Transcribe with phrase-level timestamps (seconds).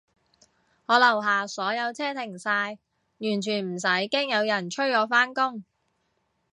[0.87, 2.79] 我樓下所有車停晒，
[3.19, 5.63] 完全唔使驚有人催我返工